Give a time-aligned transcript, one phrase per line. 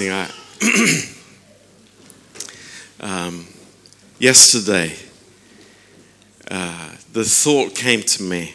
[0.00, 0.30] I,
[3.00, 3.44] um,
[4.20, 4.94] yesterday,
[6.48, 8.54] uh, the thought came to me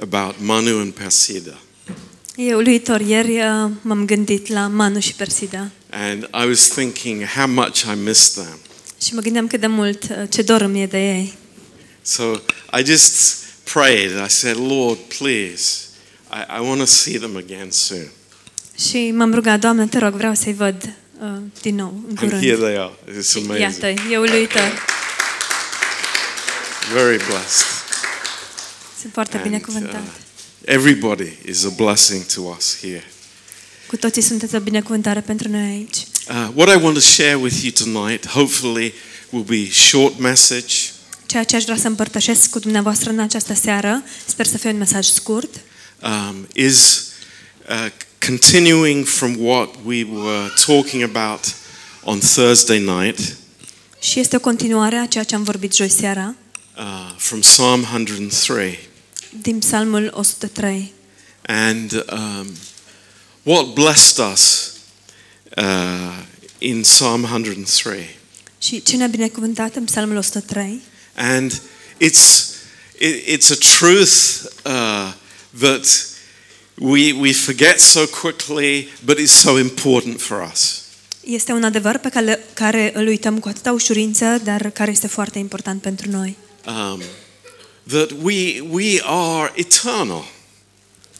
[0.00, 1.56] about Manu and Persida.
[2.36, 3.00] E uluitor.
[3.00, 7.94] Ieri uh, m-am gândit la Manu și Persida And I was thinking how much I
[7.94, 8.58] miss them.
[9.02, 11.34] și mă gândeam cât de mult uh, ce dor îmi e de ei.
[12.02, 12.32] So
[12.78, 14.10] I just prayed.
[14.10, 15.88] I said, Lord, please,
[16.32, 18.08] I, I want to see them again soon.
[18.88, 20.82] Și m-am rugat, Doamne, te rog, vreau să-i văd
[21.20, 21.28] uh,
[21.62, 22.58] din nou, în And here curând.
[22.62, 22.92] they are.
[23.18, 23.58] It's amazing.
[23.58, 24.86] Iată, e uluitor.
[26.94, 27.66] Very blessed.
[29.00, 29.94] Sunt foarte And, binecuvântat.
[29.94, 30.08] uh,
[30.64, 33.04] everybody is a blessing to us here.
[33.86, 35.96] Cu toții sunteți o binecuvântare pentru noi aici.
[36.28, 38.92] Uh, what I want to share with you tonight, hopefully,
[39.30, 40.74] will be short message.
[41.26, 44.78] Ceea ce aș vrea să împărtășesc cu dumneavoastră în această seară, sper să fie un
[44.78, 45.54] mesaj scurt,
[46.02, 47.06] um, is
[47.68, 47.90] uh,
[48.26, 51.54] continuing from what we were talking about
[52.04, 53.36] on Thursday night
[54.00, 56.34] și este o continuare a ceea ce am vorbit joi seara,
[56.78, 58.78] uh, from Psalm 103.
[59.40, 60.92] din Psalmul 103.
[61.46, 62.46] And um,
[63.42, 64.72] what blessed us
[65.56, 66.22] uh,
[66.58, 68.18] in Psalm 103.
[68.58, 70.80] Și ce ne-a binecuvântat în Psalmul 103
[71.14, 71.52] And
[72.00, 72.54] it's,
[72.98, 75.12] it, it's a truth uh,
[75.58, 76.11] that
[76.78, 80.82] we, we forget so quickly, but is so important for us.
[81.24, 85.38] este un adevăr pe care, care îl uităm cu atâta ușurință, dar care este foarte
[85.38, 86.36] important pentru noi.
[86.66, 87.02] Um,
[87.88, 90.24] that we, we are eternal.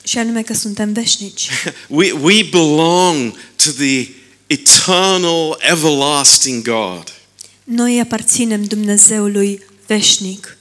[0.05, 1.49] Și anume că suntem veșnici.
[1.89, 4.09] We, we belong to the
[4.47, 7.13] eternal, everlasting God.
[7.65, 10.57] Noi aparținem Dumnezeului veșnic,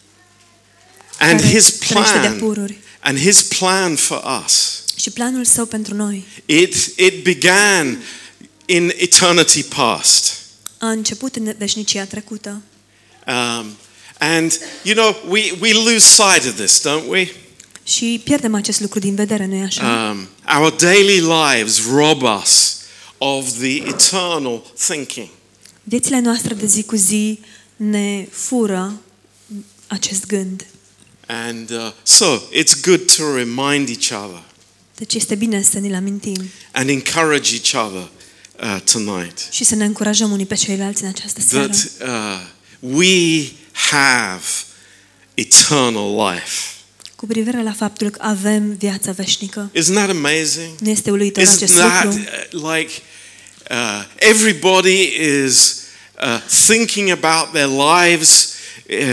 [1.20, 2.78] And care his trăiește de plan, pururi.
[3.04, 8.04] And his plan for us, Și planul său pentru noi it, it began
[8.66, 10.34] in eternity past.
[10.78, 12.62] a început în veșnicia trecută.
[13.28, 13.66] Um,
[14.20, 17.32] and, you know, we, we lose sight of this, don't we?
[17.84, 20.10] Și pierdem acest lucru din vedere, nu-i așa?
[20.12, 20.28] Um,
[20.60, 22.78] our daily lives rob us
[23.18, 25.28] of the eternal thinking.
[25.84, 27.40] Viețile noastre de zi cu zi
[27.76, 29.02] ne fură
[29.88, 30.66] acest gând.
[31.32, 34.44] And uh, so it's good to remind each other
[34.96, 38.10] Deci este bine să ne-l amintim and encourage each other
[38.64, 41.68] uh, tonight și să ne încurajăm unii pe ceilalți în această seară.
[41.68, 42.48] that uh,
[42.80, 44.44] we have
[45.34, 46.52] eternal life.
[47.16, 49.72] Cu privire la faptul că avem viața veșnică.
[49.80, 50.80] Isn't that amazing?
[50.80, 52.20] Nu este uluitor Isn't acest that lucru?
[52.20, 52.92] uh, like
[53.70, 55.10] uh, everybody
[55.46, 55.82] is
[56.24, 58.61] uh, thinking about their lives uh,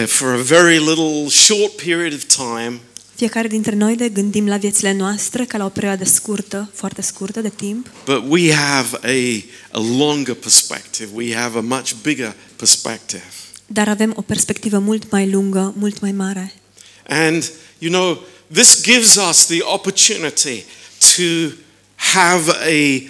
[0.07, 2.81] for a very little short period of time,
[3.15, 7.41] Fiecare dintre noi de gândim la viețile noastre ca la o perioadă scurtă, foarte scurtă
[7.41, 11.09] de timp, but we have a, a longer perspective.
[11.13, 13.23] We have a much bigger perspective.
[13.67, 16.53] dar avem o perspectivă mult mai lungă, mult mai mare.
[17.09, 18.23] And, you know,
[18.53, 20.65] this gives us the opportunity
[21.17, 21.55] to
[21.95, 23.03] have a,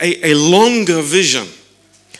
[0.00, 1.46] a, a longer vision.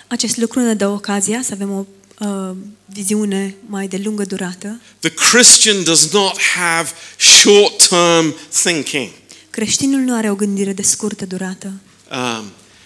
[0.06, 1.86] Acest lucru ne dă ocazia să avem o
[2.18, 2.50] uh,
[2.86, 4.80] viziune mai de lungă durată.
[4.98, 9.10] The Christian does not have short term thinking.
[9.50, 11.72] Creștinul nu are o gândire de scurtă durată.
[12.10, 12.44] Um,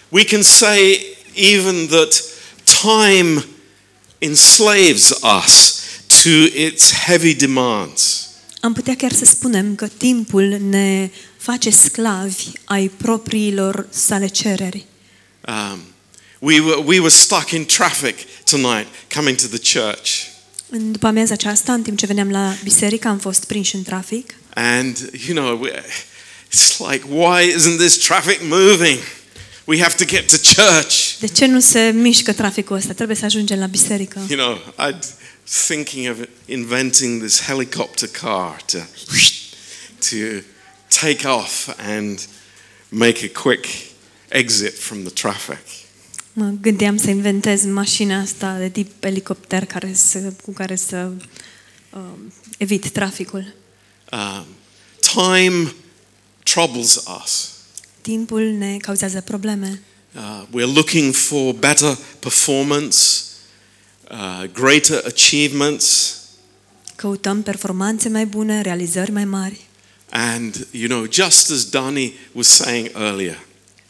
[0.08, 2.22] we can say even that
[2.64, 3.44] time
[4.18, 5.80] enslaves us
[6.22, 8.26] to its heavy demands.
[8.60, 14.86] Am putea chiar să spunem că timpul ne face sclavi ai propriilor sale cereri.
[15.48, 15.78] Um,
[16.42, 20.30] we, were, we were stuck in traffic tonight coming to the church.
[20.68, 24.34] În după amiaza aceasta, în timp ce veneam la biserică, am fost prinși în trafic
[24.54, 25.66] And, you know,
[26.50, 28.98] it's like, why isn't this traffic moving?
[29.64, 31.18] We have to get to church.
[31.20, 32.92] De ce nu se mișcă traficul ăsta?
[32.92, 34.26] Trebuie să ajungem la biserică.
[34.28, 34.98] You know, I'm
[35.66, 36.16] thinking of
[36.46, 38.78] inventing this helicopter car to,
[40.10, 40.16] to
[40.88, 42.20] take off and
[42.88, 43.66] make a quick
[44.28, 45.58] exit from the traffic.
[46.32, 51.10] Mă gândeam să inventez mașina asta de tip elicopter care să, cu care să
[51.90, 52.00] uh,
[52.58, 53.54] evit traficul.
[54.12, 54.46] Um,
[55.00, 55.72] time
[56.42, 57.50] troubles us.
[58.00, 59.82] Timpul ne cauzează probleme.
[60.14, 62.98] Uh, we're looking for better performance,
[64.10, 66.16] uh, greater achievements,
[66.96, 69.60] Căutăm performanțe mai bune, realizări mai mari.
[70.10, 73.38] and you know, just as Dani was saying earlier,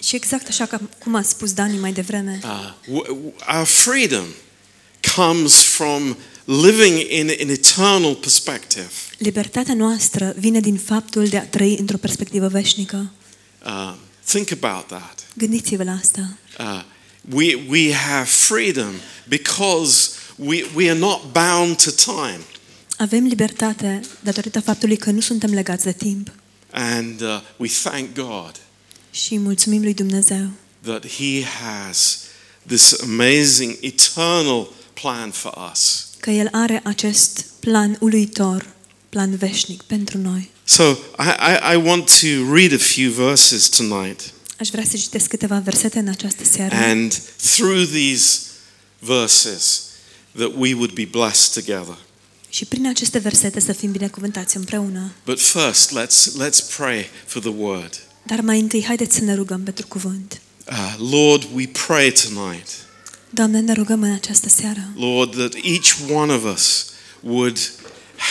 [0.02, 4.24] Și exact așa ca, cum a spus Dani mai devreme, uh, w- w- our freedom
[5.16, 8.90] comes from living in an eternal perspective.
[9.18, 13.10] libertatea noastră vine din faptul de a trăi într-o perspectivă veșnică.
[13.66, 13.94] Uh,
[14.24, 15.24] Think about that.
[15.34, 16.36] Gândiți-vă la asta.
[16.58, 16.82] Uh,
[17.34, 18.92] we, we have freedom
[19.28, 22.40] because we, we are not bound to time.
[22.98, 26.32] Avem libertate datorită faptului că nu suntem legați de timp.
[26.70, 28.52] And uh, we thank God
[29.12, 30.50] Și mulțumim lui Dumnezeu
[30.84, 32.18] that He has
[32.66, 36.06] this amazing eternal plan for us.
[36.20, 38.66] că El are acest plan uluitor,
[39.08, 40.50] plan veșnic pentru noi.
[40.64, 40.82] So
[41.18, 44.20] I, I, I want to read a few verses tonight.
[44.58, 47.22] Aș vrea să citesc câteva versete în această seară And
[47.54, 48.38] through these
[48.98, 49.82] verses,
[50.36, 51.98] that we would be blessed together.
[52.48, 55.12] și prin aceste versete să fim binecuvântați împreună.
[55.24, 58.00] But first, let's, let's pray for the word.
[58.22, 60.40] Dar mai întâi, haideți să ne rugăm pentru cuvânt.
[60.68, 62.68] Uh, Lord, we pray tonight,
[63.30, 66.86] Doamne, ne rugăm în această seară Lord, that each one of us
[67.20, 67.58] would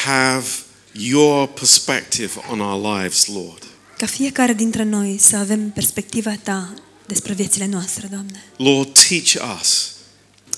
[0.05, 0.45] have
[0.91, 3.63] your perspective on our lives, Lord.
[3.97, 6.73] ca fiecare dintre noi să avem perspectiva Ta
[7.07, 8.43] despre viețile noastre, Doamne.
[8.57, 9.91] Lord, teach us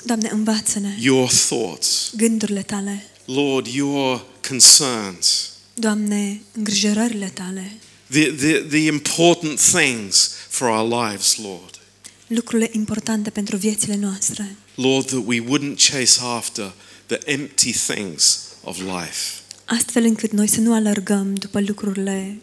[0.05, 2.11] Doamne, învață-ne your thoughts.
[2.17, 3.05] gândurile Tale.
[3.25, 5.49] Lord, your concerns.
[5.73, 7.77] Doamne, îngrijorările Tale,
[8.13, 11.79] The, the, the important things for our lives, Lord.
[12.27, 14.55] lucrurile importante pentru viețile noastre.
[14.75, 16.73] Lord, that we wouldn't chase after
[17.05, 19.41] the empty things of life.
[19.65, 22.37] Astfel încât noi să nu alergăm după lucrurile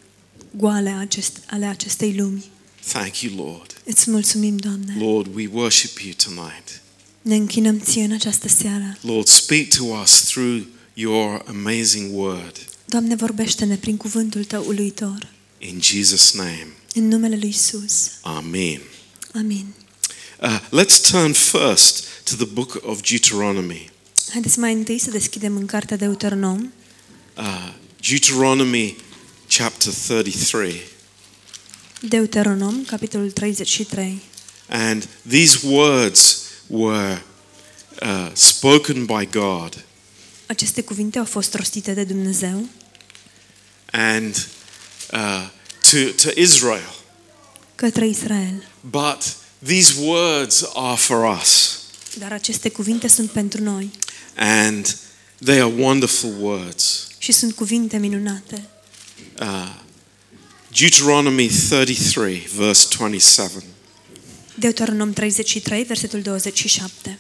[0.57, 2.45] goale acest, ale acestei lumi.
[2.93, 3.81] Thank you, Lord.
[3.85, 4.97] Îți mulțumim, Doamne.
[4.99, 6.83] Lord, we worship you tonight.
[7.23, 8.99] Ne închinăm Ție în această seară.
[9.01, 10.63] Lord, speak to us through
[10.95, 12.57] your amazing word.
[12.85, 15.29] Doamne, vorbește-ne prin cuvântul Tău uluitor.
[15.62, 18.11] In Jesus' name, În numele Lui Isus.
[18.23, 18.81] Amen.
[19.35, 19.67] Amin.
[20.43, 23.91] Uh, let's turn first to the book of Deuteronomy.
[24.31, 26.73] Haideți mai întâi să deschidem în cartea Deuteronom,
[27.37, 27.73] Uh,
[28.09, 28.97] Deuteronomy
[29.57, 30.81] chapter 33.
[32.01, 34.21] Deuteronom, capitolul 33.
[34.69, 37.23] And these words were
[38.03, 39.85] uh, spoken by God.
[40.47, 42.69] Aceste cuvinte au fost rostite de Dumnezeu
[43.91, 44.49] and
[45.12, 45.49] uh,
[45.91, 46.95] to, to Israel.
[47.75, 48.65] către Israel.
[48.91, 49.37] But
[49.67, 51.79] these words are for us,
[52.19, 53.91] Dar aceste cuvinte sunt pentru noi
[54.37, 54.97] and
[55.45, 57.07] they are wonderful words.
[57.19, 58.69] și sunt cuvinte minunate.
[59.41, 59.75] Uh,
[60.79, 63.62] Deuteronomy 33, verse 27.
[64.55, 67.19] Deuteronom 33, versetul 27.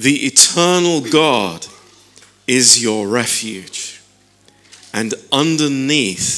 [0.00, 1.68] The eternal God
[2.44, 4.00] is your refuge,
[4.90, 6.32] and underneath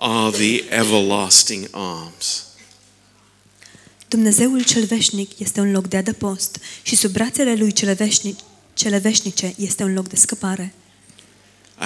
[0.00, 2.42] are the everlasting arms.
[4.08, 8.38] Dumnezeul cel veșnic este un loc de adăpost și sub brațele lui cele, veșnic,
[8.74, 10.74] cele veșnice este un loc de scăpare.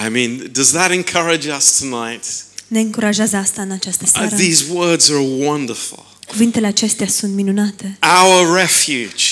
[0.05, 2.23] I mean, does that encourage us tonight?
[2.67, 4.35] Ne încurajează asta în această Uh, seară.
[4.35, 6.05] these words are wonderful.
[6.27, 7.97] Cuvintele acestea sunt minunate.
[8.23, 9.25] Our refuge,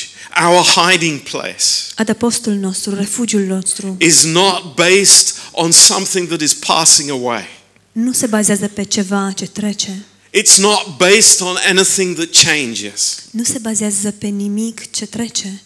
[0.48, 1.63] our hiding place,
[1.95, 7.44] Adăpostul nostru, refugiul nostru, is not based on something that is passing away.
[7.92, 10.06] Nu se bazează pe ceva ce trece.
[10.38, 13.18] It's not based on anything that changes.
[13.32, 15.62] Nu se bazează pe nimic ce trece.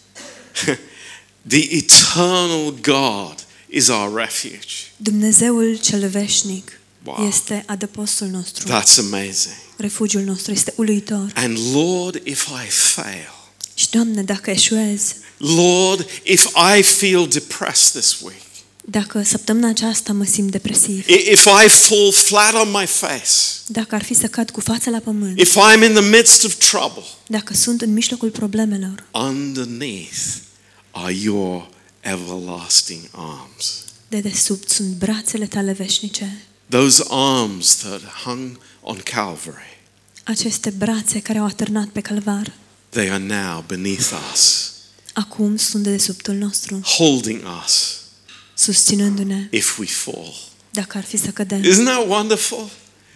[1.48, 3.36] the eternal God
[3.70, 4.68] is our refuge.
[4.98, 7.28] Dumnezeul cel veșnic Wow.
[7.28, 8.68] este adăpostul nostru.
[8.68, 9.56] That's amazing.
[9.78, 11.32] Refugiul nostru este uluitor.
[11.36, 13.34] And Lord, if I fail,
[13.74, 18.42] Și, Doamne, dacă eșuez, Lord, if I feel depressed this week,
[18.88, 23.32] dacă săptămâna aceasta mă simt depresiv, i- if I fall flat on my face,
[23.68, 26.54] dacă ar fi să cad cu fața la pământ, if I'm in the midst of
[26.70, 30.36] trouble, dacă sunt în mijlocul problemelor, underneath
[30.92, 33.84] are your everlasting arms.
[34.08, 36.38] de desubt sunt brațele tale veșnice,
[36.70, 39.80] Those arms that hung on Calvary,
[40.24, 42.52] aceste brațe care au atârnat pe calvar,
[42.90, 44.72] they are now beneath us,
[45.14, 47.94] acum sunt de desubtul nostru, holding us
[48.56, 50.34] susținându-ne if we fall.
[50.72, 51.62] dacă ar fi să cădem.
[51.64, 52.70] Isn't that wonderful?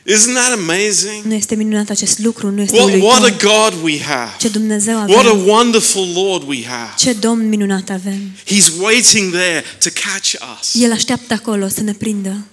[0.08, 1.24] Isn't that amazing?
[1.26, 3.72] Nu este minunat acest lucru, nu este What, what a uluitor.
[3.72, 4.32] God we have.
[4.40, 6.94] Ce Dumnezeu What a avem, wonderful Lord we have.
[6.98, 8.32] ce Domn minunat avem.
[8.46, 10.82] He's waiting there to catch us.
[10.84, 12.46] El așteaptă acolo să ne prindă.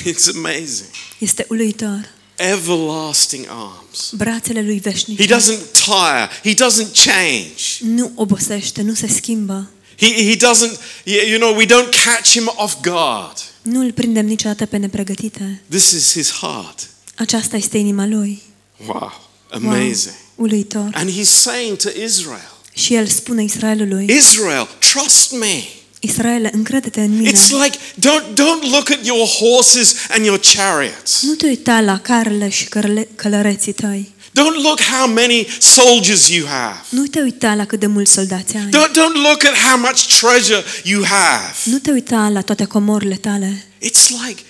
[0.00, 0.88] It's amazing.
[1.18, 2.08] Este uluitor.
[2.36, 4.10] Everlasting arms.
[4.16, 6.28] Brațele lui He veșnice doesn't tire.
[6.44, 7.62] He doesn't change.
[7.80, 9.70] nu obosește, nu se schimbă.
[9.98, 13.36] He, he doesn't, you you know, we don't catch him off guard.
[13.62, 15.62] Nu îl prindem niciodată pe nepregătite.
[15.68, 16.86] This is his heart.
[17.14, 18.42] Aceasta este inima lui.
[18.86, 19.28] Wow.
[19.50, 20.14] Amazing.
[20.34, 20.90] Uluitor.
[20.94, 25.62] And he's saying to Israel, Și el spune Israelului, Israel, trust me.
[26.00, 27.30] Israel, încrede-te în mine.
[27.30, 31.22] It's like, don't, don't look at your horses and your chariots.
[31.22, 34.12] Nu te uita la carele și cărle- călăreții tăi.
[34.38, 36.84] Don't look how many soldiers you have.
[36.88, 38.68] Nu te uita la cât de mulți soldați ai.
[38.68, 41.54] Don't, don't look at how much treasure you have.
[41.64, 43.64] Nu te uita la toate comorile tale.
[43.82, 44.42] It's like,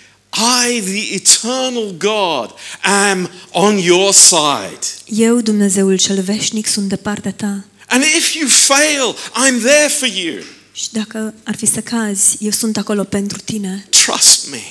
[0.69, 4.79] I, the eternal God, am on your side.
[5.05, 7.65] Eu, Dumnezeul cel veșnic, sunt de partea ta.
[7.89, 10.43] And if you fail, I'm there for you.
[10.73, 13.87] Și dacă ar fi să cazi, eu sunt acolo pentru tine.
[13.91, 14.63] Trust me.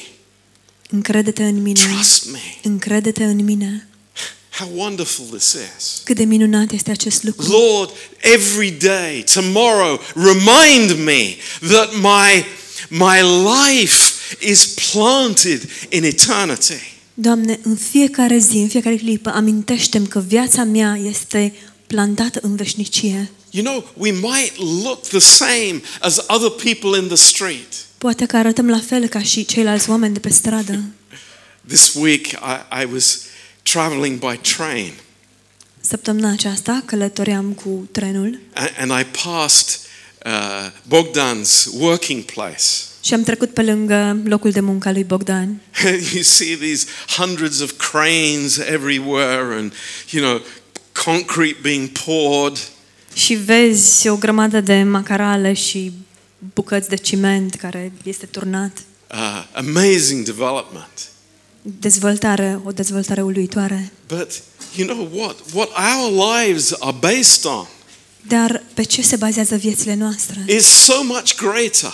[0.89, 1.79] Încrede-te în mine.
[1.93, 2.39] Trust me.
[2.63, 3.87] Încrede-te în mine.
[4.59, 6.01] How wonderful this is.
[6.03, 7.51] Cât de minunat este acest lucru.
[7.51, 11.35] Lord, every day, tomorrow, remind me
[11.67, 12.45] that my,
[12.89, 16.95] my life is planted in eternity.
[17.13, 21.53] Doamne, în fiecare zi, în fiecare clipă, amintește-mi că viața mea este
[21.87, 23.31] plantată în veșnicie.
[23.49, 27.73] You know, we might look the same as other people in the street.
[27.97, 30.83] Poate că arătăm la fel ca și ceilalți oameni de pe stradă.
[31.67, 33.19] This week, I, I was
[33.71, 34.93] traveling by train
[35.79, 39.79] Săptămâna aceasta călătoream cu trenul and, and I passed
[40.25, 42.63] uh, Bogdan's working place.
[43.01, 45.61] și am trecut pe lângă locul de muncă al lui Bogdan.
[46.13, 49.73] you see these hundreds of cranes everywhere and,
[50.09, 50.41] you know,
[51.05, 52.57] concrete being poured.
[53.13, 55.91] Și vezi o grămadă de macarale și
[56.53, 58.77] bucăți de ciment care este turnat.
[59.11, 61.09] Uh, amazing development.
[61.79, 63.91] Dezvoltare, o dezvoltare uluitoare.
[64.07, 64.41] But
[64.75, 65.35] you know what?
[65.53, 67.65] What our lives are based on
[68.27, 70.45] Dar pe ce se bazează viețile noastre?
[70.47, 71.93] is so much greater.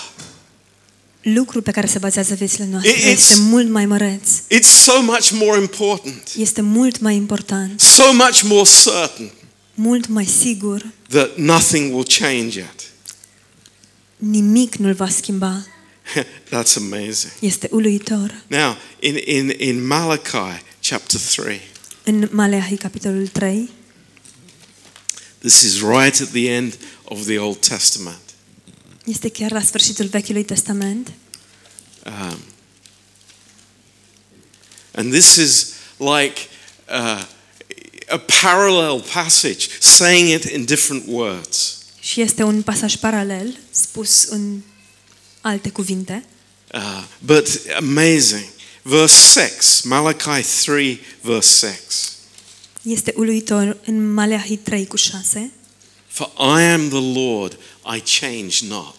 [1.22, 4.30] Lucrul pe care se bazează viețile noastre It's- este mult mai măreț.
[4.32, 9.32] It's so much more important, Este mult mai important, so much more certain
[9.74, 10.86] mult mai sigur.
[11.10, 12.82] that nothing will change it.
[14.18, 15.66] Nimic nu-l va schimba.
[16.50, 17.32] That's amazing.
[17.40, 18.44] Este uluitor.
[18.48, 21.62] Now, in, in, in Malachi chapter 3,
[22.04, 23.70] În Maleahi, capitolul 3,
[25.40, 28.18] this is right at the end of the Old Testament.
[29.06, 31.12] este chiar la sfârșitul Vechiului Testament.
[32.06, 32.38] Um,
[34.92, 35.68] and this is
[35.98, 36.40] like
[36.90, 37.26] uh,
[38.10, 41.78] a parallel passage, saying it in different words.
[42.00, 44.60] Și este un pasaj paralel, spus în
[45.44, 46.24] alte cuvinte,
[46.74, 47.48] Uh, but
[47.78, 48.46] amazing.
[48.82, 51.82] Verse 6, Malachi 3, verse 6.
[52.82, 55.52] este uluitor în Maleahi 3 cu 6,
[56.08, 57.58] For I am the Lord,
[57.96, 58.96] I change not.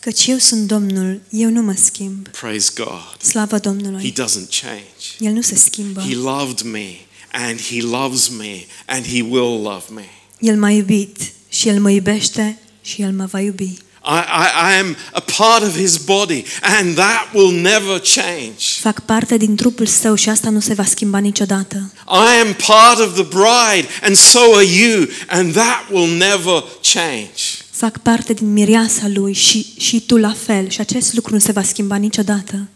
[0.00, 2.28] căci eu sunt Domnul, eu nu mă schimb.
[2.28, 3.22] Praise God.
[3.22, 4.12] Slavă He Domnului!
[4.12, 5.04] doesn't change.
[5.18, 6.00] El nu se schimbă.
[6.00, 6.86] He loved me,
[7.32, 10.04] and He loves me, and He will love me.
[10.40, 11.16] El m-a iubit
[11.48, 13.76] și El mă iubește și El mă va iubi.
[14.08, 18.80] I, I, I am a part of His body, and that will never change.
[18.80, 21.92] Fac parte din trupul său și asta nu se va schimba niciodată.
[22.08, 27.42] I am part of the bride, and so are you, and that will never change.
[27.70, 31.52] Fac parte din mireasa lui și, și tu la fel și acest lucru nu se
[31.52, 32.68] va schimba niciodată.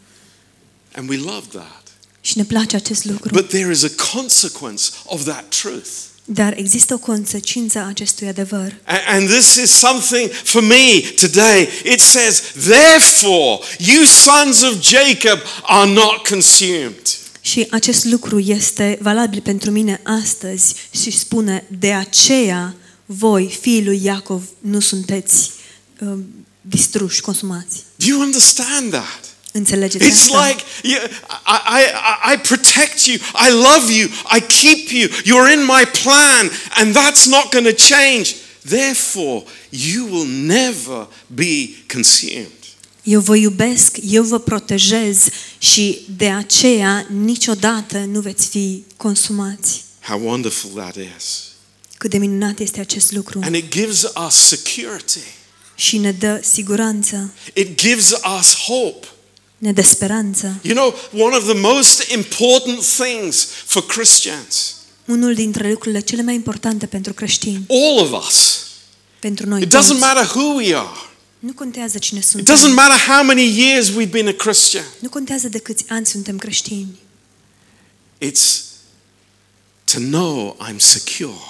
[0.97, 1.83] And we love that.
[2.21, 3.35] Și ne place acest lucru.
[3.35, 5.89] But there is a consequence of that truth.
[6.33, 8.75] Dar există o consecință a acestui adevăr.
[8.85, 11.69] A- And this is something for me today.
[11.93, 17.01] It says, Therefore, you sons of Jacob are not consumed.
[17.41, 22.75] Și acest lucru este valabil pentru mine astăzi și spune, de aceea
[23.07, 25.51] voi, fiii lui Iacov, nu sunteți
[26.01, 26.09] uh,
[26.61, 27.77] distruși, consumați.
[27.97, 29.21] Do you understand that?
[29.53, 30.47] Înțelegeți It's asta?
[30.49, 31.03] like yeah,
[31.47, 36.51] I, I, I protect you, I love you, I keep you, you're in my plan,
[36.77, 38.35] and that's not going to change.
[38.69, 42.47] Therefore, you will never be consumed.
[43.03, 45.29] Eu vă iubesc, eu vă protejez
[45.59, 49.85] și de aceea niciodată nu veți fi consumați.
[50.01, 51.25] How wonderful that is.
[51.99, 53.41] Cât de minunat este acest lucru.
[53.43, 55.19] And it gives us security,
[55.75, 59.07] Și ne dă siguranță, it gives us hope.
[59.61, 60.59] Ne dă speranță.
[60.63, 60.95] You know,
[61.27, 64.75] one of the most important things for Christians,
[65.05, 68.59] Unul dintre lucrurile cele mai importante pentru creștini, all of us,
[69.19, 70.89] pentru noi it toți, doesn't matter who we are,
[71.39, 74.85] nu contează cine it suntem, doesn't matter how many years we've been a Christian.
[74.99, 76.99] nu contează de câți ani suntem creștini.
[78.25, 78.61] It's
[79.85, 81.41] to know I'm secure,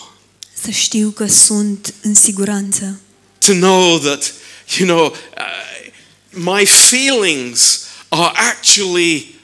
[0.63, 3.01] Să știu că sunt în siguranță.
[3.39, 4.33] to know that,
[4.79, 5.93] you know, uh,
[6.31, 7.81] my feelings
[8.13, 9.35] are actually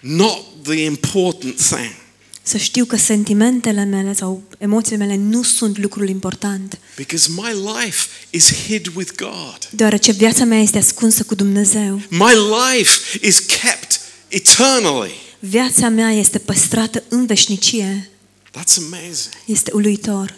[0.00, 1.94] not the important thing.
[2.42, 7.52] Să știu că sentimentele mele sau emoțiile mele nu sunt lucrul important, Because my
[7.82, 9.58] life is hid with God.
[9.70, 12.00] deoarece viața mea este ascunsă cu Dumnezeu.
[12.10, 12.32] My
[12.74, 15.12] life is kept eternally.
[15.38, 18.10] Viața mea este păstrată în veșnicie.
[18.50, 19.32] That's amazing.
[19.44, 20.34] Este uluitor.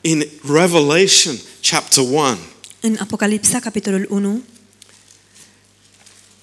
[0.00, 1.38] In Revelation
[1.70, 2.36] chapter 1,
[2.80, 4.42] În Apocalipsa, capitolul 1,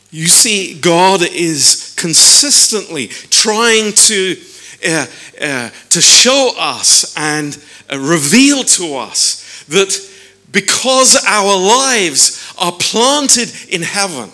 [0.10, 4.36] you see God is consistently trying to
[4.86, 5.06] uh,
[5.42, 7.58] uh, to show us and
[7.92, 10.02] uh, reveal to us that
[10.52, 14.30] because our lives are planted in heaven,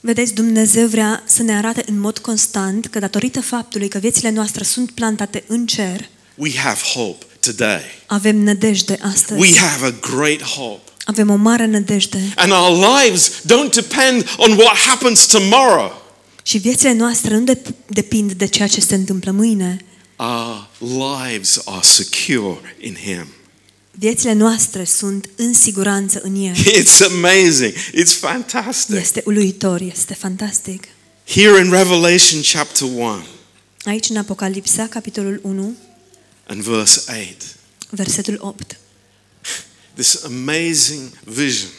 [0.00, 4.64] Vedeți, Dumnezeu vrea să ne arate în mod constant că datorită faptului că viețile noastre
[4.64, 7.80] sunt plantate în cer, we have hope today.
[8.06, 9.40] avem nădejde astăzi.
[9.40, 10.83] We have a great hope.
[11.04, 12.32] Avem o mare nădejde.
[12.36, 16.02] And our lives don't depend on what happens tomorrow.
[16.42, 19.76] Și viețile noastre nu dep- depind de ceea ce se întâmplă mâine.
[20.16, 20.68] Our
[21.28, 23.26] lives are secure in Him.
[23.90, 26.54] Viețile noastre sunt în siguranță în El.
[26.82, 27.72] It's amazing.
[27.72, 28.96] It's fantastic.
[28.96, 30.84] Este uluitor, este fantastic.
[31.26, 33.22] Here in Revelation chapter 1
[33.84, 35.72] Aici în Apocalipsa, capitolul 1,
[36.46, 37.56] and verse 8,
[37.90, 38.76] versetul 8.
[39.94, 41.70] This amazing vision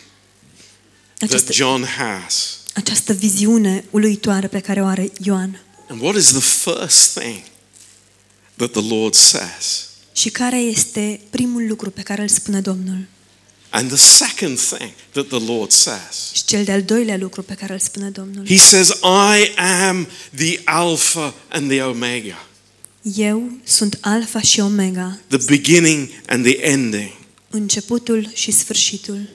[1.18, 2.58] that Această, John has.
[2.74, 5.62] această viziune uluitoare pe care o are Ioan.
[5.90, 7.44] And what is the first thing
[8.56, 9.90] that the Lord says?
[10.14, 13.06] Și care este primul lucru pe care îl spune Domnul?
[13.70, 16.32] And the second thing that the Lord says.
[16.34, 18.48] Și cel de-al doilea lucru pe care îl spune Domnul.
[18.48, 19.54] He says, I
[19.88, 22.46] am the Alpha and the Omega,
[23.16, 27.12] Eu sunt Alfa și Omega, the beginning and the ending,
[27.56, 29.30] începutul și sfârșitul,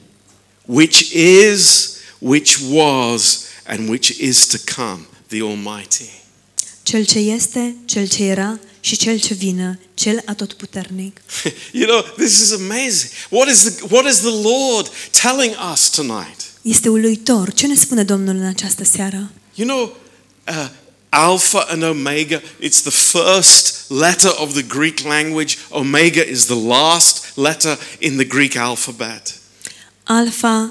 [0.66, 6.10] which is, which was, and which is to come, the Almighty.
[6.82, 11.20] cel ce este, cel ce era și cel ce vine, cel atotputernic.
[11.72, 13.10] you know, this is amazing.
[13.28, 14.90] What is the, what is the Lord
[15.22, 16.50] telling us tonight?
[16.62, 17.52] Este uluitor.
[17.52, 19.30] Ce ne spune Domnul în această seară?
[19.54, 19.96] You know,
[20.48, 20.68] uh,
[21.12, 25.58] Alpha and Omega, it's the first letter of the Greek language.
[25.70, 29.38] Omega is the last letter in the Greek alphabet.
[30.04, 30.70] Alfa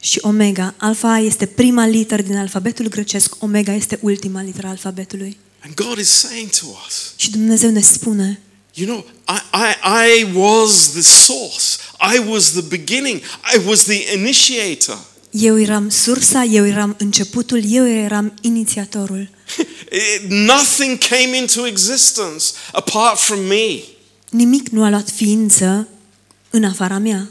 [0.00, 0.74] și Omega.
[0.76, 5.38] Alfa este prima literă din alfabetul grecesc, Omega este ultima literă a alfabetului.
[5.64, 8.40] And God is saying to us, Și Dumnezeu ne spune,
[8.74, 11.76] you know, I, I, I was the source.
[12.14, 13.20] I was the beginning.
[13.54, 14.98] I was the initiator.
[15.30, 19.28] eu eram sursa, eu eram începutul, eu eram inițiatorul.
[19.56, 23.82] It- nothing came into existence apart from me.
[24.30, 25.88] Nimic nu a luat ființă
[26.50, 27.28] în afara mea.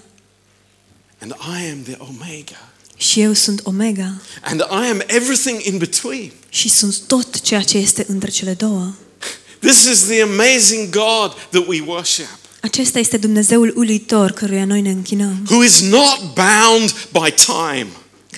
[1.20, 2.70] And I am the Omega.
[2.98, 4.22] Și eu sunt Omega.
[4.42, 6.32] And I am everything in between.
[6.50, 8.94] Și sunt tot ceea ce este între cele două.
[9.60, 12.28] This is the amazing God that we worship,
[12.62, 17.88] Acesta este Dumnezeul uluitor căruia noi ne închinăm, who is not bound by time.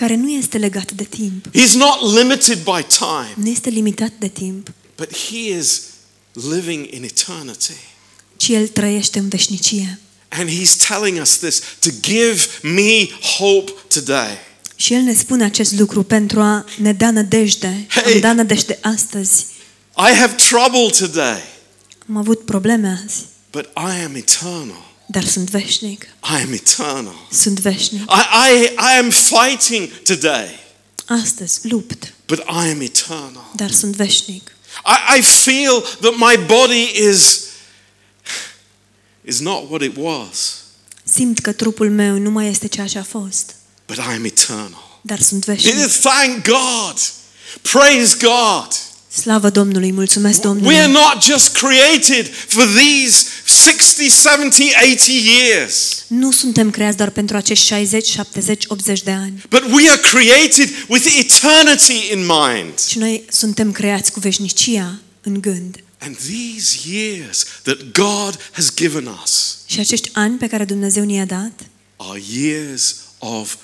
[0.00, 4.28] Care nu este legat de timp, He's not limited by time, nu este limitat de
[4.28, 5.82] timp, but He is
[6.32, 7.72] living in eternity.
[8.36, 9.98] ci El trăiește în veșnicie.
[10.28, 13.08] And He's telling us this to give me
[13.38, 14.38] hope today.
[14.76, 17.86] Și El ne spune acest lucru pentru a ne da nădejde.
[17.88, 18.14] Hey!
[18.14, 19.46] Am dat nădejde astăzi.
[19.96, 21.42] I have trouble today,
[22.08, 24.89] Am avut probleme azi, but I am eternal.
[25.10, 26.02] Dar sunt veșnic.
[26.04, 27.26] I am eternal.
[27.32, 28.00] Sunt veșnic.
[28.00, 30.58] I, I, I am fighting today,
[31.06, 33.50] Astăzi lupt, but I am eternal.
[33.56, 34.52] dar sunt veșnic.
[34.86, 37.38] I, I feel that my body is,
[39.24, 40.54] is not what it was,
[41.04, 43.54] Simt că trupul meu nu mai este ceea ce a fost,
[43.86, 44.98] but I am eternal.
[45.02, 45.74] dar sunt veșnic.
[45.86, 46.98] Thank God.
[47.62, 48.68] Praise God.
[49.12, 50.92] Slavă Domnului, mulțumesc We are Domnului.
[50.92, 57.66] not just created for these 60, 70, 80 years, Nu suntem creați doar pentru acești
[57.66, 62.74] 60, 70, 80 de ani, but we are created with eternity in mind.
[62.88, 65.76] ci noi suntem creați cu veșnicia în gând.
[65.98, 71.24] And these years that God has given us Și acești ani pe care Dumnezeu ne-a
[71.24, 71.52] dat
[71.96, 73.54] are years of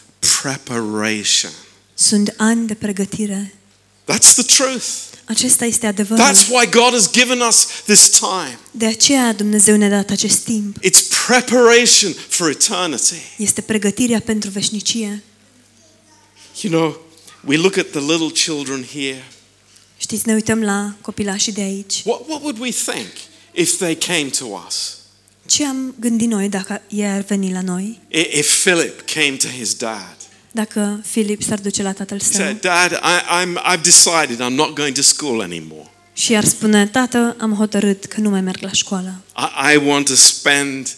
[0.43, 1.51] preparation.
[1.95, 3.55] sunt ani de pregătire.
[4.07, 4.85] That's the truth.
[5.25, 6.25] Acesta este adevărul.
[6.25, 8.59] That's why God has given us this time.
[8.71, 10.77] De aceea Dumnezeu ne-a dat acest timp.
[10.85, 13.15] It's preparation for eternity.
[13.37, 15.23] Este pregătirea pentru veșnicie.
[16.61, 17.01] You know,
[17.45, 19.25] we look at the little children here.
[19.99, 22.03] Știți, ne uităm la copilașii de aici.
[22.05, 23.07] What, what would we think
[23.53, 24.97] if they came to us?
[25.47, 28.01] Ce am gândit noi dacă ei ar veni la noi?
[28.09, 30.16] I- If Philip came to his dad,
[30.57, 34.55] Dacă Filip s-ar duce la tatăl he său said, Dad, I, I'm, I've decided I'm
[34.55, 35.91] not going to school anymore.
[36.13, 39.23] și ar spune, tată, am hotărât că nu mai merg la școală.
[39.37, 40.97] I, I want to spend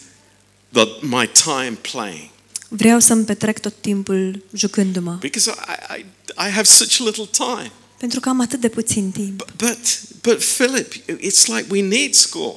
[0.73, 2.29] the, my time playing
[2.69, 6.05] Vreau să-mi petrec tot timpul jucându-mă, because I, I,
[6.49, 7.73] I have such little time.
[7.99, 9.47] Pentru că am atât de puțin timp.
[9.57, 12.57] But, but Philip, it's like we need school.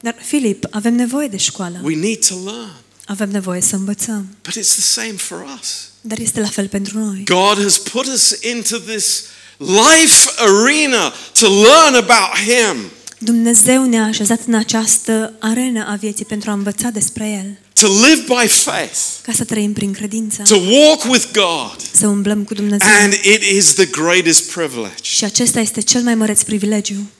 [0.00, 1.80] Dar, Filip, avem nevoie de școală.
[1.82, 2.81] We need to learn.
[3.12, 4.26] Avem nevoie să învățăm.
[4.42, 5.68] But it's the same for us.
[6.00, 7.22] Dar este la fel pentru noi.
[7.24, 9.22] God has put us into this
[9.58, 12.76] life arena to learn about Him,
[13.18, 17.58] Dumnezeu ne-a așezat în această arenă a vieții pentru a învăța despre El.
[17.72, 20.42] to live by faith, Ca să trăim prin credință.
[20.42, 21.76] to walk with God.
[21.92, 22.88] Să umblăm cu Dumnezeu.
[23.00, 25.02] And it is the greatest privilege.
[25.02, 27.10] Și acesta este cel mai măreț privilegiu.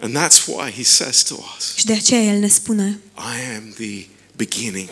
[0.00, 3.74] And that's why He says to us, Și de aceea El ne spune, I am
[3.78, 4.88] the beginning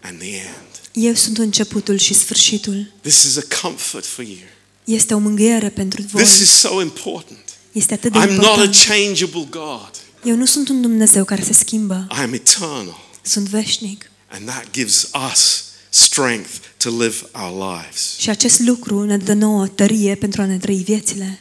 [0.00, 0.80] and the end.
[0.92, 2.92] Eu sunt începutul și sfârșitul.
[3.00, 4.36] This is a comfort for you.
[4.84, 6.22] Este o mângâiere pentru voi.
[6.22, 7.38] This is so important.
[7.72, 8.74] Este atât de I'm not a important.
[8.74, 9.90] changeable God.
[10.24, 12.06] Eu nu sunt un Dumnezeu care se schimbă.
[12.10, 13.00] I am eternal.
[13.22, 14.10] Sunt veșnic.
[14.28, 18.16] And that gives us strength to live our lives.
[18.18, 21.40] Și acest lucru ne dă nouă tărie pentru a ne trăi viețile.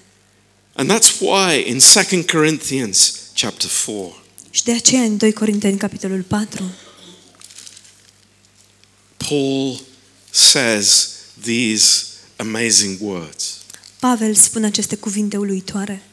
[0.73, 4.17] And that's why in 2 Corinthians chapter 4,
[4.49, 6.63] Și de aceea în 2 Corinteni, capitolul 4,
[9.27, 9.79] Paul
[10.31, 11.09] says
[11.43, 12.03] these
[12.35, 13.57] amazing words.
[13.99, 16.03] Pavel spune aceste cuvinte uluitoare.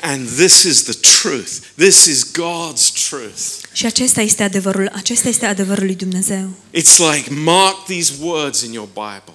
[0.00, 1.50] And this is the truth.
[1.76, 3.40] This is God's truth.
[3.72, 6.50] Și acesta este adevărul, acesta este adevărul lui Dumnezeu.
[6.74, 9.34] It's like mark these words in your Bible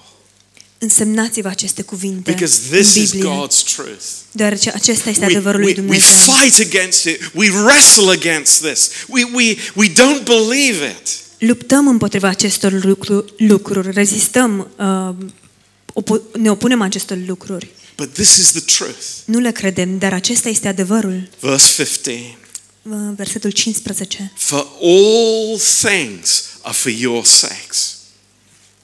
[0.78, 4.04] Însemnați-vă aceste cuvinte because în this is God's truth.
[4.32, 6.34] deoarece acesta este We, adevărul lui we, we Dumnezeu.
[6.34, 7.30] fight against it.
[7.34, 8.90] We wrestle against this.
[9.08, 11.08] We, we, we don't believe it.
[11.40, 15.26] Luptăm împotriva acestor lucru, lucruri, rezistăm, uh,
[16.02, 17.70] opo- ne opunem acestor lucruri.
[17.96, 19.02] But this is the truth.
[19.24, 21.28] Nu le credem, dar acesta este adevărul.
[21.40, 22.36] Verse 15.
[22.82, 24.32] Uh, Versetul 15.
[24.36, 27.96] For all things are for your sakes.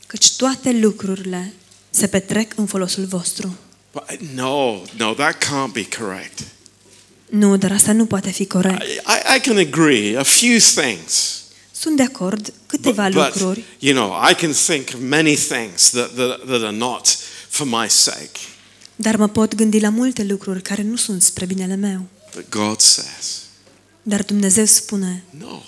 [0.06, 1.52] Căci toate lucrurile
[1.90, 3.56] se petrec în folosul vostru.
[3.92, 6.38] But no, no, that can't be correct.
[7.28, 8.82] Nu, dar asta nu poate fi I, corect.
[8.82, 11.40] I, I can agree a few things.
[11.86, 15.90] Sunt de acord câteva But, but, lucruri, you know, I can think of many things
[15.90, 17.06] that, that, that are not
[17.48, 18.38] for my sake.
[18.96, 22.06] dar mă pot gândi la multe lucruri care nu sunt spre binele meu.
[22.34, 23.42] But God says,
[24.02, 25.62] Dar Dumnezeu spune, no,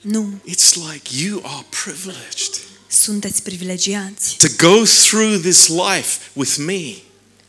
[0.00, 6.94] nu, it's like you are privileged sunteți privilegiați to go through this life with me.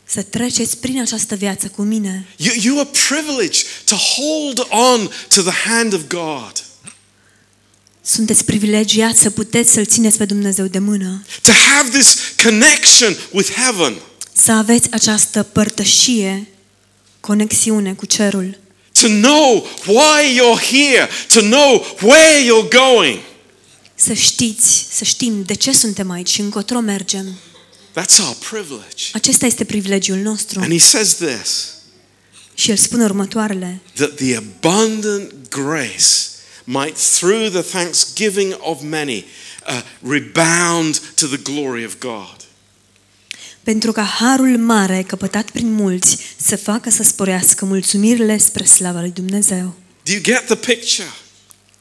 [0.05, 2.27] să treceți prin această viață cu mine.
[2.37, 6.64] You, you are privileged to hold on to the hand of God,
[8.07, 13.51] Sunteți privilegiați să puteți să-L țineți pe Dumnezeu de mână, to have this connection with
[13.51, 13.95] heaven.
[14.33, 16.47] să aveți această părtășie,
[17.19, 18.57] conexiune cu cerul,
[19.01, 23.19] to know why you're here, to know where you're going.
[23.95, 27.25] să știți, să știm de ce suntem aici și încotro mergem.
[27.99, 29.03] That's our privilege.
[29.13, 30.59] Acesta este privilegiul nostru.
[30.59, 31.73] And he says this
[32.53, 36.33] Și el spune următoarele, that the abundant grace
[36.65, 39.25] might, through the thanksgiving of many,
[39.67, 42.35] uh, rebound to the glory of God.
[43.63, 49.11] pentru ca harul mare căpătat prin mulți să facă să sporească mulțumirile spre slava lui
[49.11, 49.73] Dumnezeu.
[50.03, 51.09] Do you get the picture?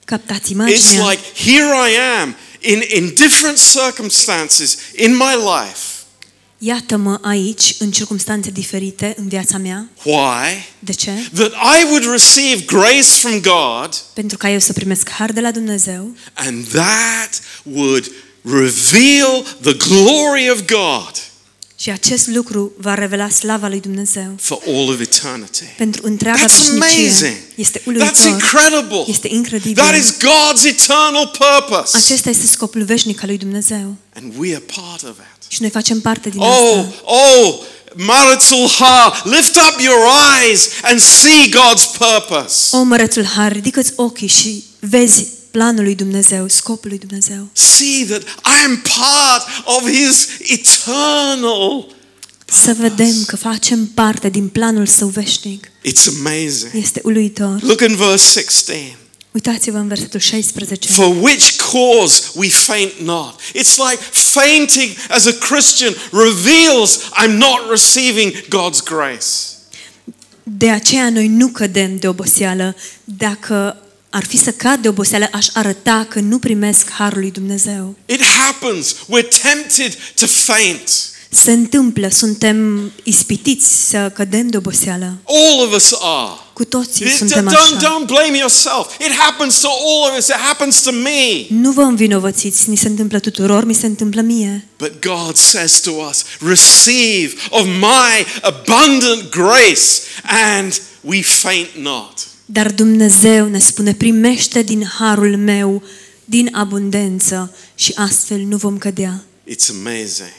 [0.05, 1.11] Captați It's imaginea?
[1.11, 5.94] like here I am in, in different circumstances in my life.
[6.59, 9.89] Iată-mă aici, în circunstanțe diferite în viața mea.
[10.05, 10.67] Why?
[10.79, 11.11] De ce?
[11.35, 15.51] That I would receive grace from God Pentru ca eu să primesc har de la
[15.51, 18.11] Dumnezeu And that would
[18.43, 21.13] reveal the glory of God
[21.77, 25.65] și acest lucru va revela slava lui Dumnezeu for all of eternity.
[25.77, 26.75] pentru întreaga That's veșnicie.
[26.75, 27.37] amazing.
[27.55, 28.27] Este That's uluitor.
[28.29, 29.05] incredible.
[29.07, 29.83] Este incredibil.
[29.83, 31.97] That is God's eternal purpose.
[31.97, 33.97] Acesta este scopul veșnic al lui Dumnezeu.
[34.15, 35.34] And we are part of it.
[35.49, 36.95] Și noi facem parte din Oh, asta.
[37.05, 37.55] oh,
[37.95, 39.99] marital har, lift up your
[40.43, 42.77] eyes and see God's purpose.
[42.77, 47.47] O, mărețul har, ridică-ți ochii și vezi planul lui Dumnezeu, scopul lui Dumnezeu.
[47.53, 51.87] See that I am part of His eternal.
[52.47, 55.67] Să vedem că facem parte din planul său veșnic.
[55.67, 56.71] It's amazing.
[56.73, 57.63] Este uluitor.
[57.63, 58.99] Look in verse 16.
[59.35, 60.89] Uitați-vă în versetul 16.
[60.89, 63.41] For which cause we faint not.
[63.41, 69.27] It's like fainting as a Christian reveals I'm not receiving God's grace.
[70.43, 72.77] De aceea noi nu cădem de oboseală.
[73.05, 77.95] Dacă ar fi să cad de oboseală, aș arăta că nu primesc harul lui Dumnezeu.
[78.07, 78.95] It happens.
[78.95, 81.14] We're tempted to faint.
[81.35, 85.17] Se întâmplă, suntem ispitiți să cădem de oboseală.
[85.27, 86.39] All of us are.
[86.53, 87.77] Cu toții It- suntem don't, așa.
[87.77, 88.99] don't blame yourself.
[89.01, 90.27] It happens to all of us.
[90.27, 91.47] It happens to me.
[91.49, 94.69] Nu vă învinovățiți, ni se întâmplă tuturor, mi se întâmplă mie.
[94.79, 99.91] But God says to us, receive of my abundant grace
[100.53, 102.13] and we faint not.
[102.47, 105.83] Dar Dumnezeu ne spune, primește din harul meu,
[106.25, 109.25] din abundență și astfel nu vom cădea.
[109.51, 110.33] It's amazing.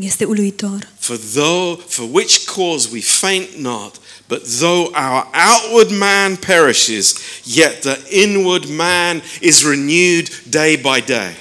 [0.00, 0.88] Este uluitor.
[0.98, 3.96] For though for which cause we faint not,
[4.28, 11.36] but though our outward man perishes, yet the inward man is renewed day by day.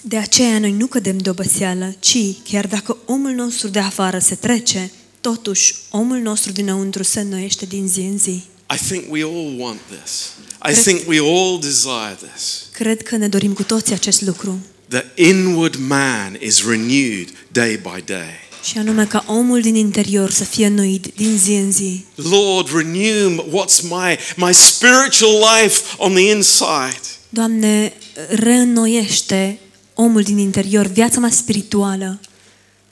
[0.00, 2.16] De aceea noi nu cădem de oboseală, ci
[2.50, 4.90] chiar dacă omul nostru de afară se trece,
[5.20, 8.42] totuși omul nostru dinăuntru se înnoiește din zi în zi.
[8.74, 10.30] I think we all want this.
[10.64, 12.62] I Cred- think we all desire this.
[12.72, 14.58] Cred că ne dorim cu toții acest lucru.
[14.92, 18.40] The inward man is renewed day by day.
[18.64, 22.04] Și anume ca omul din interior să fie înnoit din zi în zi.
[22.14, 27.00] Lord, renew what's my my spiritual life on the inside.
[27.28, 27.92] Doamne,
[28.28, 29.58] reînnoiește
[29.94, 32.20] omul din interior, viața mea spirituală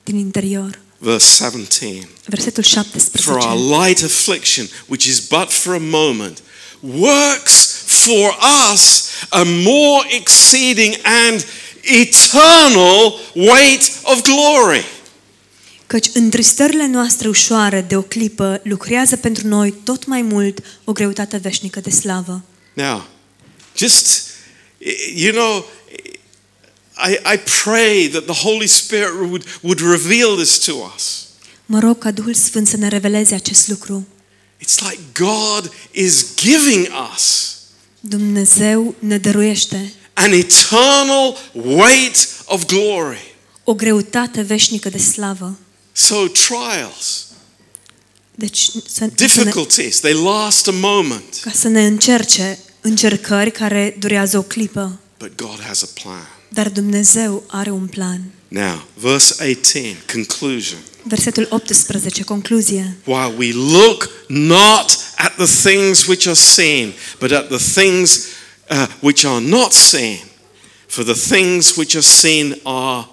[0.04, 0.78] din interior.
[0.98, 2.08] Verse 17.
[2.24, 2.64] Versetul
[3.20, 6.42] For our light affliction, which is but for a moment,
[6.80, 8.36] works for
[8.72, 11.44] us a more exceeding and
[11.82, 14.84] eternal weight of glory.
[15.86, 21.36] Căci întristările noastre ușoare de o clipă lucrează pentru noi tot mai mult o greutate
[21.36, 22.42] veșnică de slavă.
[22.72, 23.06] Now,
[23.76, 24.26] just,
[25.14, 25.66] you know,
[27.08, 31.26] I, I pray that the Holy Spirit would, would reveal this to us.
[31.66, 34.06] Mă rog ca Duhul Sfânt să ne reveleze acest lucru.
[34.64, 37.50] It's like God is giving us
[38.00, 43.34] Dumnezeu ne dăruiește an eternal weight of glory.
[43.64, 45.58] o greutate veșnică de slavă.
[45.92, 47.26] So, trials,
[48.34, 53.96] Deci să, să ne, difficulties, they last a moment, ca să ne încerce încercări care
[53.98, 54.98] durează o clipă.
[55.18, 56.28] but God has a plan.
[56.48, 58.20] Dar Dumnezeu are un plan.
[58.48, 60.78] Now, verse 18, conclusion.
[61.02, 62.96] Versetul 18, concluzie.
[63.04, 68.20] While we look not at the things which are seen, but at the things
[68.70, 70.18] uh, which are not seen.
[70.86, 73.08] For the things which are seen are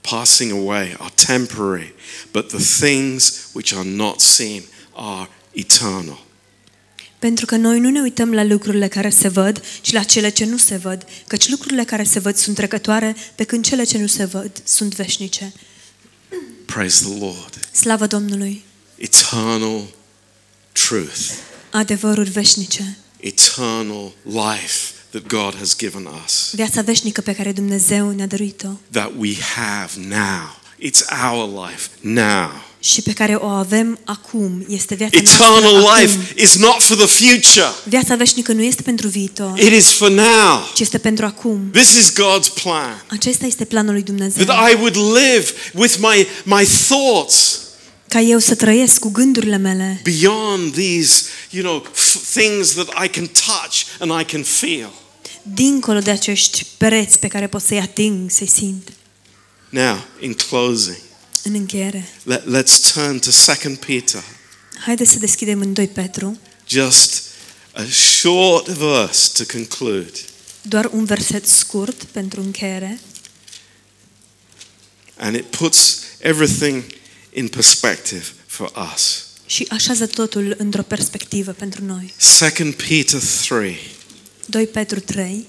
[0.00, 1.94] passing away, are temporary,
[2.32, 6.26] but the things which are not seen are eternal.
[7.18, 10.44] Pentru că noi nu ne uităm la lucrurile care se văd, ci la cele ce
[10.44, 14.06] nu se văd, căci lucrurile care se văd sunt trecătoare, pe când cele ce nu
[14.06, 15.52] se văd sunt veșnice.
[16.66, 17.68] Praise the Lord.
[17.72, 18.64] Slavă Domnului!
[18.96, 19.82] Eternal
[20.72, 21.30] truth,
[21.70, 22.96] Adevăruri veșnice.
[23.20, 29.10] Eternal life that God has given us, Viața veșnică pe care Dumnezeu ne-a dăruit-o that
[29.18, 30.56] we have now.
[30.80, 31.02] It's
[31.32, 32.66] our life now.
[32.80, 36.42] și pe care o avem acum este viața Eternal noastră life acum.
[36.44, 40.68] is not for the future, Viața veșnică nu este pentru viitor, it is for now.
[40.74, 41.70] ci este pentru acum.
[41.72, 43.04] This is God's plan.
[43.06, 44.44] Acesta este planul lui Dumnezeu.
[44.44, 47.60] That I would live with my, my thoughts
[48.08, 53.08] Ca eu să trăiesc cu gândurile mele beyond these, you know, f- things that I
[53.08, 54.92] can touch and I can feel.
[55.42, 58.88] dincolo de acești pereți pe care pot să-i ating, să-i simt.
[59.68, 60.96] Now, in closing,
[61.42, 63.30] În încheiere, let, let's turn to
[63.64, 64.22] 2 Peter.
[64.84, 67.22] haideți să deschidem în 2 Petru, Just
[67.72, 70.10] a short verse to conclude.
[70.62, 73.00] doar un verset scurt pentru încheiere
[75.16, 76.84] And it puts everything
[77.32, 79.26] in perspective for us.
[79.46, 82.14] și așează totul într-o perspectivă pentru noi.
[82.38, 83.78] 2 Peter 3.
[84.46, 85.46] 2 Petru 3,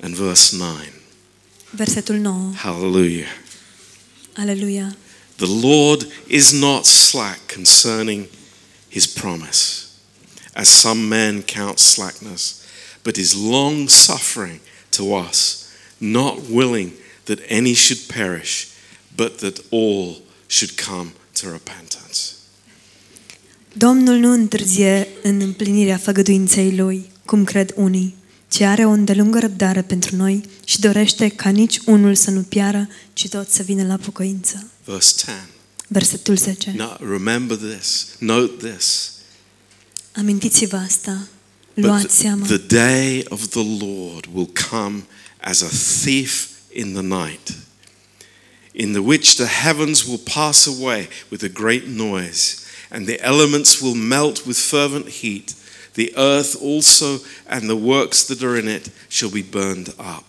[0.00, 0.76] and verse 9.
[1.70, 2.52] versetul 9.
[2.54, 3.28] Hallelujah.
[4.36, 4.96] Aleluia!
[5.36, 8.26] The Lord is not slack concerning
[8.88, 9.86] his promise,
[10.52, 12.54] as some men count slackness,
[13.02, 15.66] but is long suffering to us,
[15.98, 16.90] not willing
[17.24, 18.66] that any should perish,
[19.16, 22.18] but that all should come to repentance.
[23.72, 28.16] Domnul nu întârzie în împlinirea făgăduinței Lui, cum cred unii,
[28.48, 32.88] ci are o îndelungă răbdare pentru noi și dorește ca nici unul să nu piară,
[33.12, 34.66] ci tot să vină la pocăință.
[34.84, 35.48] Verse 10.
[35.88, 36.72] Versetul 10.
[36.76, 39.12] Now remember this, note this.
[40.16, 41.39] Amintiți-vă asta, But
[41.74, 42.46] luați the, seama.
[42.46, 45.02] the day of the Lord will come
[45.40, 45.68] as a
[46.02, 47.54] thief in the night,
[48.72, 52.56] in the which the heavens will pass away with a great noise,
[52.90, 55.54] and the elements will melt with fervent heat.
[55.92, 60.24] the earth also and the works that are in it shall be burned up.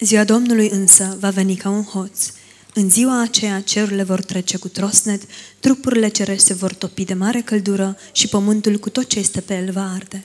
[0.00, 2.32] Ziua Domnului însă va veni ca un hoț.
[2.74, 5.22] În ziua aceea cerurile vor trece cu trosnet,
[5.60, 9.54] trupurile cerești se vor topi de mare căldură și pământul cu tot ce este pe
[9.54, 10.24] el va arde.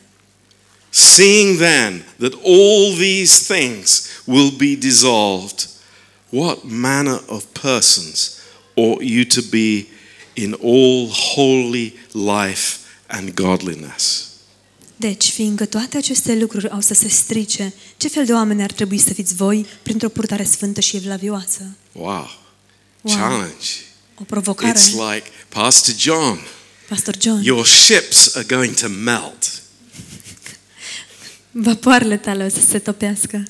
[0.90, 5.68] Seeing then that all these things will be dissolved,
[6.30, 8.40] what manner of persons
[8.76, 9.88] ought you to be
[10.34, 14.28] in all holy life and godliness?
[14.96, 18.98] Deci, fiindcă toate aceste lucruri au să se strice, ce fel de oameni ar trebui
[18.98, 21.76] să fiți voi printr-o purtare sfântă și evlavioasă?
[21.92, 22.30] Wow.
[23.02, 23.16] Wow.
[23.18, 23.68] Challenge.
[24.22, 24.80] O provocare.
[24.80, 26.40] It's like, Pastor John,
[26.90, 29.62] Pastor John, your ships are going to melt.
[31.62, 33.44] Vapoarele tale o să se topească.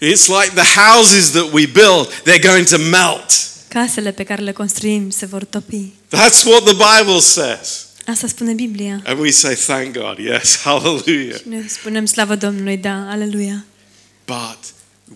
[0.00, 3.24] It's like the houses that we build, they're going to melt.
[3.68, 5.92] Casele pe care le construim se vor topi.
[6.16, 7.86] That's what the Bible says.
[8.06, 9.02] Asta spune Biblia.
[9.04, 11.36] And we say, thank God, yes, hallelujah.
[11.36, 13.64] Și noi spunem slavă Domnului, da, aleluia.
[14.26, 14.58] But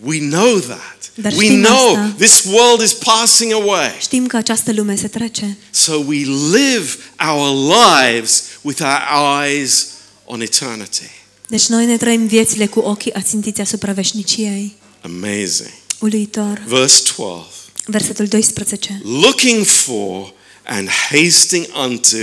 [0.03, 0.97] we know that.
[1.15, 2.13] Dar We știm know asta.
[2.17, 3.95] this world is passing away.
[4.01, 5.57] Știm că această lume se trece.
[5.71, 6.17] So we
[6.57, 6.89] live
[7.29, 9.87] our lives with our eyes
[10.25, 11.09] on eternity.
[11.49, 14.75] Deci noi ne trăim viețile cu ochii ațintiți asupra veșniciei.
[15.01, 15.71] Amazing.
[15.99, 16.63] Uluitor.
[16.67, 17.45] Verse 12.
[17.85, 19.01] Versetul 12.
[19.03, 20.33] Looking for
[20.65, 22.17] and hasting unto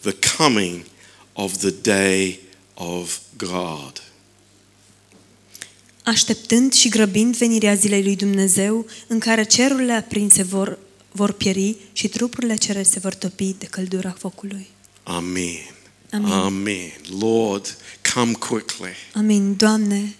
[0.00, 0.84] the coming
[1.32, 2.40] of the day
[2.74, 4.02] of God.
[6.04, 10.78] Așteptând și grăbind venirea zilei lui Dumnezeu, în care cerurile aprinse vor,
[11.12, 14.68] vor pieri și trupurile cere se vor topi de căldura focului.
[15.02, 15.74] Amen.
[16.10, 16.30] Amen.
[16.30, 16.92] Amen.
[17.20, 17.76] Lord,
[18.14, 18.94] come quickly.
[19.14, 19.56] Amin.
[19.56, 20.14] Doamne,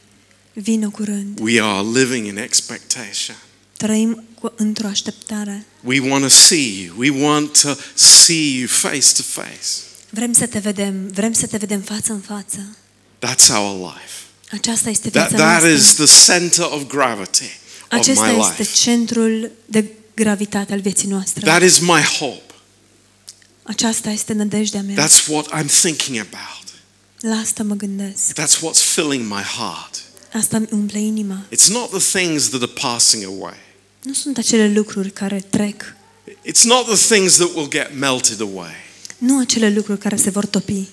[0.53, 1.39] vină curând.
[1.41, 3.37] We are living in expectation.
[3.77, 5.67] Trăim cu, într-o așteptare.
[5.85, 6.95] We want to see you.
[6.99, 9.69] We want to see you face to face.
[10.11, 12.77] Vrem să te vedem, vrem să te vedem față în față.
[13.19, 14.13] That's our life.
[14.51, 15.71] Aceasta este That, viața that noastră.
[15.71, 17.51] is the center of gravity
[17.91, 18.75] of Acesta my este life.
[18.75, 21.41] centrul de gravitate al vieții noastre.
[21.47, 22.53] That is my hope.
[23.63, 25.07] Aceasta este nădejdea mea.
[25.07, 26.62] That's what I'm thinking about.
[27.23, 28.33] La asta mă gândesc.
[28.41, 30.03] That's what's filling my heart.
[30.33, 31.47] Asta îmi umple inima.
[31.55, 33.55] It's not the things that are passing away.
[34.03, 35.83] Nu sunt acele lucruri care trec.
[36.47, 38.71] It's not the things that will get melted away,
[39.19, 40.89] Nu acele lucruri care se vor topi.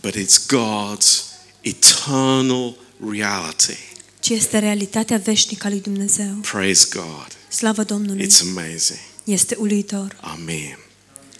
[0.00, 1.22] but it's God's
[1.60, 2.76] eternal
[3.10, 3.76] reality.
[4.20, 6.34] ci este realitatea veșnică a lui Dumnezeu.
[6.34, 7.26] Praise God.
[7.48, 8.26] Slavă Domnului!
[8.26, 8.98] It's amazing.
[9.24, 10.16] Este uluitor.
[10.20, 10.78] Amen.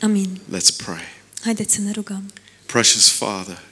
[0.00, 0.40] Amin.
[0.56, 1.02] Let's pray.
[1.42, 2.32] Haideți să ne rugăm.
[2.66, 3.62] Precious Father,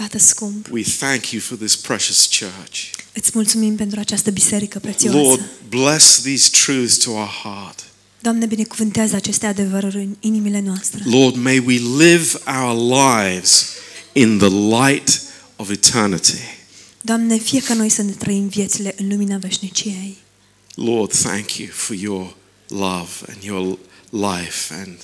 [0.00, 2.90] Tată scump, we thank you for this precious church.
[3.12, 5.18] îți mulțumim pentru această biserică prețioasă.
[5.18, 7.84] Lord, bless these truths to our heart.
[8.20, 11.02] Doamne, binecuvântează aceste adevăruri în inimile noastre.
[11.04, 13.66] Lord, may we live our lives
[14.12, 15.22] in the light
[15.56, 16.38] of eternity.
[17.00, 20.16] Doamne, fie ca noi să ne trăim viețile în lumina veșniciei.
[20.74, 22.36] Lord, thank you for your
[22.68, 23.78] love and your
[24.10, 24.96] life and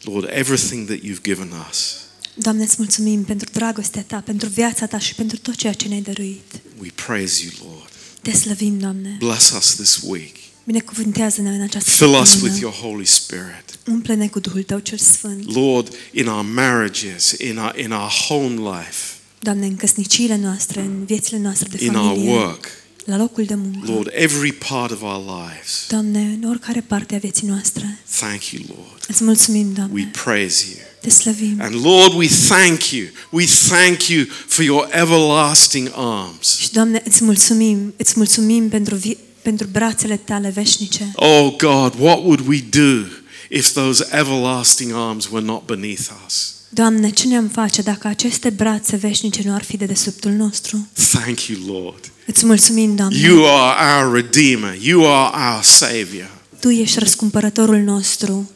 [0.00, 2.01] Lord, everything that you've given us.
[2.34, 6.00] Doamne, îți mulțumim pentru dragostea Ta, pentru viața Ta și pentru tot ceea ce ne-ai
[6.00, 6.60] dăruit.
[6.80, 7.90] We praise you, Lord.
[8.22, 9.16] Te slăvim, Doamne.
[9.18, 10.36] Bless us this week.
[10.64, 12.58] Binecuvântează-ne în această Fill us with săptămână.
[12.60, 13.64] your Holy Spirit.
[13.86, 15.54] Umple-ne cu Duhul Tău cel Sfânt.
[15.54, 18.96] Lord, in our marriages, in our, in our home life,
[19.38, 22.66] Doamne, în căsniciile noastre, în viețile noastre de in our familie, work,
[23.04, 23.90] la locul de muncă.
[23.92, 25.86] Lord, every part of our lives.
[25.88, 27.98] Doamne, în oricare parte a vieții noastre.
[28.18, 29.04] Thank you, Lord.
[29.08, 30.10] Îți mulțumim, We Doamne.
[30.24, 30.78] praise you.
[31.02, 31.56] Te slăvim.
[31.60, 33.06] And Lord, we thank you.
[33.30, 36.58] We thank you for your everlasting arms.
[36.58, 41.12] Și, Doamne, îți mulțumim, îți mulțumim pentru, vi- pentru brațele Tale veșnice.
[41.14, 43.06] Oh God, what would we do
[43.50, 46.54] if those everlasting arms were not beneath us?
[46.68, 50.88] Doamne, ce ne-am face dacă aceste brațe veșnice nu ar fi de desubtul nostru?
[51.10, 52.10] Thank you, Lord.
[52.26, 53.18] Îți mulțumim, Doamne.
[53.18, 54.78] You are our Redeemer.
[54.82, 56.30] You are our Savior.
[56.60, 58.50] Tu ești răscumpărătorul nostru.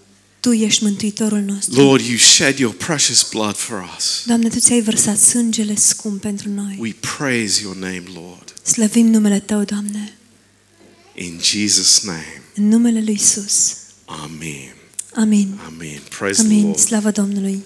[0.47, 1.81] Tu ești mântuitorul nostru.
[1.81, 4.23] Lord, you shed your precious blood for us.
[4.27, 6.77] Doamne, Tu ți-ai vărsat sângele scump pentru noi.
[6.81, 8.55] We praise your name, Lord.
[8.63, 10.13] Slăvim numele Tău, Doamne,
[11.15, 12.43] In Jesus' name.
[12.55, 13.77] în numele Lui Isus.
[14.05, 14.75] Amen.
[15.15, 15.59] Amin.
[15.67, 16.01] Amen.
[16.19, 16.65] Praise the Amin.
[16.65, 16.79] Lord.
[16.79, 17.63] Slavă Domnului.